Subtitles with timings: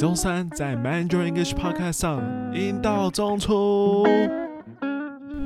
[0.00, 2.22] 每周三在 Mandarin English Podcast 上，
[2.54, 4.06] 英道中出。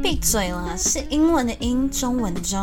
[0.01, 2.61] 闭嘴了，是英文的英，中文的中。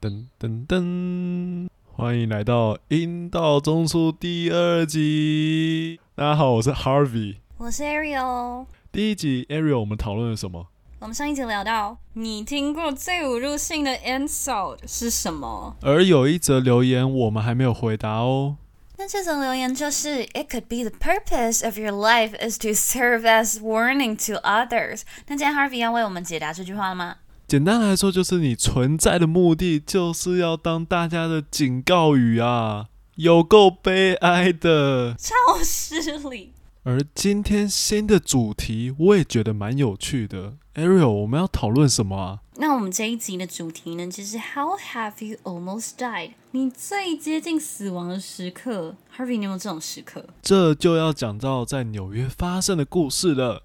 [0.00, 5.98] 噔噔噔，欢迎来到英道中出第二集。
[6.14, 8.66] 大家好，我是 Harvey，我是 Ariel。
[8.92, 10.68] 第一集 Ariel，我们讨论了什么？
[11.04, 15.76] 我们上一集聊到，你听过最侮辱性的 insult 是什么？
[15.82, 18.56] 而有一则留言我们还没有回答哦。
[18.96, 25.02] 那这则留言就是，It could be the purpose of your life is to serve as warning to others。
[25.26, 27.16] 那今天 Harvey 要为我们解答这句话了吗？
[27.46, 32.86] 简单来说，就是你存在的目的就是要当大家的警告语啊，
[33.16, 36.00] 有够悲哀的，超失
[36.30, 36.54] 礼。
[36.86, 42.40] 而今天新的主题我也觉得蛮有趣的，Ariel，我们要讨论什么啊？
[42.56, 46.32] 那我们这一集的主题呢，就是 How have you almost died？
[46.50, 50.26] 你最接近死亡的时刻，Harvey，你有没有这种时刻？
[50.42, 53.62] 这就要讲到在纽约发生的故事了。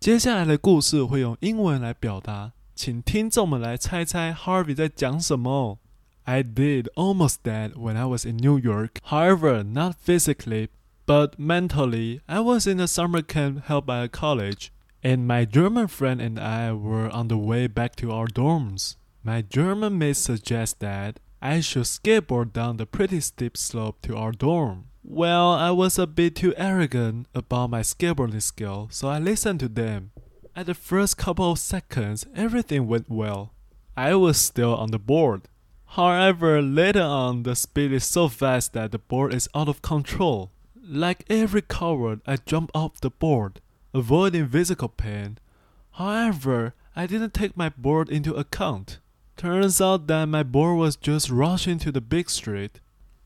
[0.00, 5.78] 接下来的故事会用英文来表达，请听众们来猜猜 Harvey 在讲什么。
[6.24, 8.92] I did almost die when I was in New York.
[9.04, 10.68] However, not physically.
[11.06, 14.72] But mentally, I was in a summer camp held by a college,
[15.02, 18.96] and my German friend and I were on the way back to our dorms.
[19.24, 24.30] My German mate suggested that I should skateboard down the pretty steep slope to our
[24.30, 24.86] dorm.
[25.02, 29.68] Well, I was a bit too arrogant about my skateboarding skill, so I listened to
[29.68, 30.12] them.
[30.54, 33.52] At the first couple of seconds, everything went well.
[33.96, 35.42] I was still on the board.
[35.86, 40.52] However, later on, the speed is so fast that the board is out of control.
[40.84, 43.60] Like every coward, I jumped off the board,
[43.94, 45.38] avoiding physical pain.
[45.92, 48.98] However, I didn't take my board into account.
[49.36, 52.80] Turns out that my board was just rushing to the big street.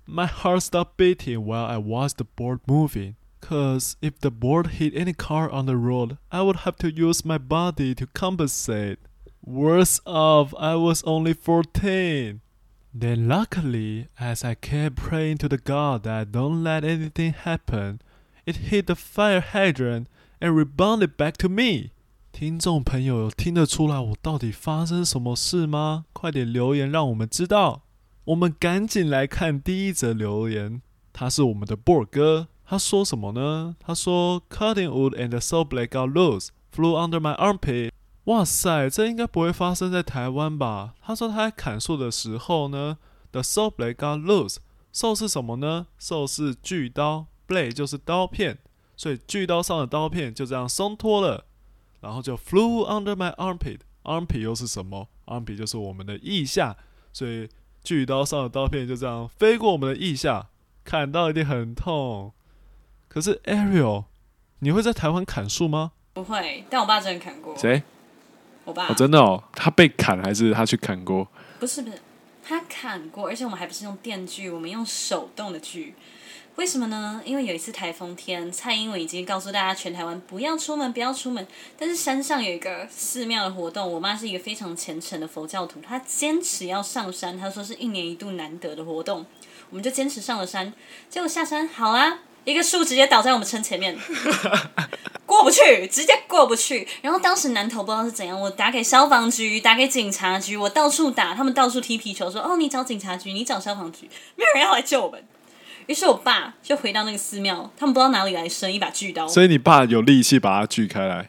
[0.04, 3.16] My heart stopped beating while I watched the board moving.
[3.40, 7.24] Cause if the board hit any car on the road, I would have to use
[7.24, 8.98] my body to compensate.
[9.42, 12.42] Worse off, I was only 14.
[12.95, 17.99] Then luckily, as I kept praying to the God that don't let anything happen,
[18.45, 20.07] it hit the fire hydrant
[20.39, 21.91] and rebounded back to me.
[22.33, 26.05] 听众朋友有听得出来我到底发生什么事吗？
[26.13, 27.83] 快点留言让我们知道。
[28.25, 30.81] 我们赶紧来看第一则留言，
[31.11, 33.75] 他是我们的 board 哥，他说什么呢？
[33.79, 37.91] 他说：“Cutting wood and the saw blade got loose, flew under my armpit。”
[38.26, 40.94] 哇塞，这应该不会发生在台湾吧？
[41.00, 42.98] 他说他在砍树的时候呢
[43.30, 44.56] ，the saw blade got loose。
[44.92, 48.58] saw 是什么呢？saw 是锯刀，blade 就是刀片，
[48.96, 51.44] 所以锯刀上的刀片就这样松脱了，
[52.00, 53.80] 然后就 flew under my armpit。
[54.02, 56.76] armpit 又是什么？armpit 就是我们的腋下，
[57.12, 57.48] 所以
[57.84, 60.48] 锯刀上的刀片就这样飞过我们的腋下，
[60.82, 62.32] 砍到一定很痛。
[63.06, 64.06] 可是 Ariel，
[64.58, 65.92] 你会在台湾砍树吗？
[66.12, 67.56] 不会，但我爸真的砍过。
[67.56, 67.84] 谁？
[68.66, 71.26] 我爸、哦、真的哦，他被砍还是他去砍过？
[71.58, 71.96] 不是不是，
[72.46, 75.94] 他砍过，而且我们还不是用电锯，我们用手动的锯。
[76.56, 77.22] 为什么呢？
[77.24, 81.46] 因为有一次台风天，蔡英文已经告诉大家全台湾不要出门，不要出门。
[81.78, 89.24] 但是山上有一个寺庙的活动，我妈是一个非常虔诚的佛教徒，她坚持要上山，她说是一年一度难得的活动，
[89.70, 90.72] 我们就坚持上了山。
[91.10, 93.94] 结果下山好啊，一个树直接倒在我们车前面。
[95.46, 96.86] 过不去，直接过不去。
[97.02, 105.22] 然后当时南投不知道是怎样，我打给消防局，打给警察局，我到处打，他们到处踢皮球，说：“哦，你找警察局，你找消防局，没有人要来救我们。”
[105.86, 109.28] 于是我爸就回到那个寺庙，他们不知道哪里来生一把锯刀。
[109.28, 111.28] 所以你爸有力气把它锯开来？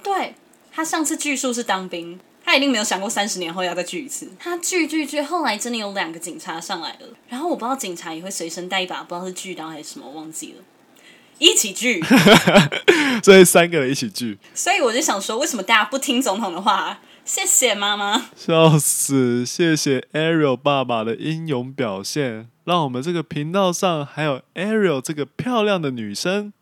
[0.00, 0.36] 对，
[0.72, 4.30] 他上次锯树是当兵，他一定没有想过三十年后要再锯一次。
[4.38, 10.62] 他锯锯锯，后来真的有两个警察上来了，然后我不知道警察也会随身带一把，不知道是锯刀还是什么，忘记了。
[11.38, 12.02] 一起聚，
[13.22, 14.38] 所以三个人一起聚。
[14.54, 16.98] 所以我就想说，为什么大家不听总统的话？
[17.24, 19.44] 谢谢妈妈，笑死！
[19.44, 26.52] 谢谢 Ariel 爸爸的英勇表现，让我们这个频道上还有 Ariel 这个漂亮的女生。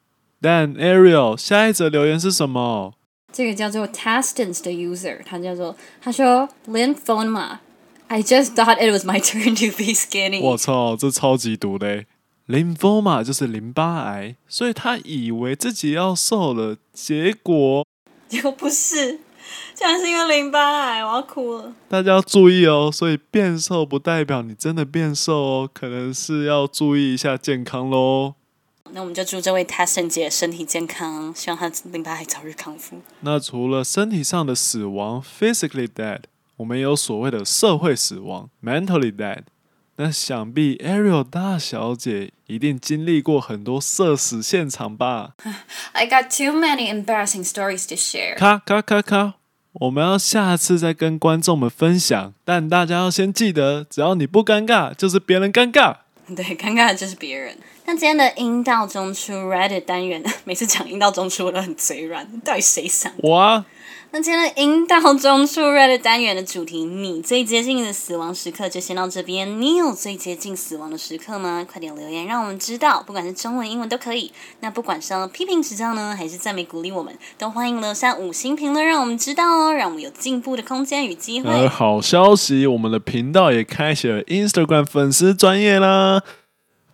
[0.40, 2.94] 但 Ariel 下一则留言是什么？
[3.30, 7.58] 这个叫做 Tastens 的 user，他叫做他说 Lymphoma。
[8.06, 10.40] I just thought it was my turn to be skinny。
[10.40, 12.06] 我操，这超级毒嘞
[12.48, 17.86] ！Lymphoma 就是淋巴癌，所以他以为自己要瘦了，结果
[18.28, 19.20] 结果不是，
[19.74, 21.72] 竟然是因为淋巴癌，我要哭了。
[21.88, 28.34] 大家要注意哦，所以变瘦不代表你真的变瘦哦，可能是要注意一下健康喽。
[28.92, 33.00] 那我们就祝这位 Tasson 姐身体健康，希望她淋巴癌早日康复。
[33.20, 36.20] 那除了身体上的死亡 （physically dead），
[36.58, 39.44] 我们也有所谓的社会死亡 （mentally dead）。
[39.96, 45.34] 那想必 Ariel 大小姐一定经历过很多社死现场吧？
[45.92, 48.36] I got too many embarrassing stories to share。
[48.36, 49.34] 咔咔咔咔，
[49.74, 55.98] 我们要下次再跟观众们分享，但大家要先记得，只要你不尴尬，就是别人尴尬。
[56.34, 57.56] 对，尴尬的就是别人。
[57.86, 63.12] 那今天的阴道中出 Reddit 单元， 每次讲阴道中出我都很嘴软，到底谁想？
[63.18, 63.64] 我啊。
[64.10, 69.60] 那今天的阴道中出 Reddit 单元的主题，你最接近的死亡时刻就先到这边。
[69.60, 71.66] 你有最接近死亡的时刻吗？
[71.68, 74.30] 快点留言让我们知道，不管是中文、英文都可以。
[74.60, 81.50] 那不管是批评指教呢，还是赞美鼓励我们，都欢迎留下五星评论，让我们知道哦，让我们有进步的空间与机会。
[81.50, 86.22] 而好消息，我们的频道也开启了 Instagram 粉丝专业啦，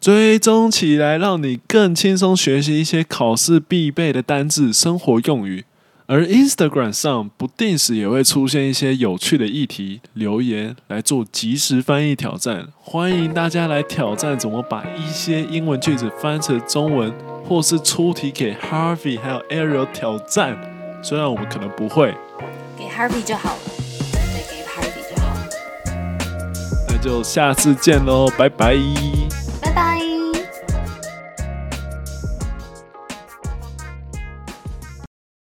[0.00, 5.66] 追踪起来，让你更轻松学习一些考试必备的单字、生活用语。
[6.12, 17.14] 而 Instagram 上不定时也会出现一些有趣的议题留言来做即时翻译挑战，欢迎大家来挑战怎么把一些英文句子翻成中文，
[17.46, 20.58] 或是出题给 Harvey 还有 Ariel 挑战。
[21.00, 22.12] 虽然我们可能不会，
[22.76, 23.60] 给 Harvey 就好了，
[24.10, 25.48] 对，给 Harvey 就好了。
[26.88, 28.74] 那就下次见喽，拜拜。